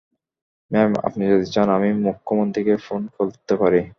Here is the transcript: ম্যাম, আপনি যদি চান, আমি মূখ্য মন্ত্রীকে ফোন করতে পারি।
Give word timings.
ম্যাম, 0.71 0.91
আপনি 1.03 1.23
যদি 1.27 1.45
চান, 1.45 1.67
আমি 1.69 1.89
মূখ্য 2.03 2.29
মন্ত্রীকে 2.35 2.75
ফোন 2.77 3.01
করতে 3.17 3.53
পারি। 3.55 3.81